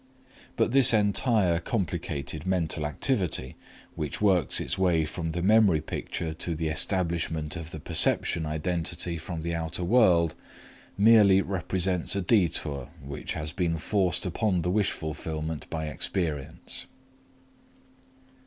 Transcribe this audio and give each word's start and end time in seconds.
But 0.55 0.71
this 0.71 0.95
entire 0.95 1.59
complicated 1.59 2.47
mental 2.47 2.87
activity 2.87 3.55
which 3.93 4.19
works 4.19 4.59
its 4.59 4.75
way 4.75 5.05
from 5.05 5.31
the 5.31 5.43
memory 5.43 5.79
picture 5.79 6.33
to 6.33 6.55
the 6.55 6.69
establishment 6.69 7.55
of 7.55 7.69
the 7.69 7.79
perception 7.79 8.43
identity 8.47 9.19
from 9.19 9.43
the 9.43 9.53
outer 9.53 9.83
world 9.83 10.33
merely 10.97 11.39
represents 11.39 12.15
a 12.15 12.21
detour 12.23 12.89
which 13.05 13.33
has 13.33 13.51
been 13.51 13.77
forced 13.77 14.25
upon 14.25 14.63
the 14.63 14.71
wish 14.71 14.89
fulfillment 14.89 15.69
by 15.69 15.85
experience. 15.85 16.87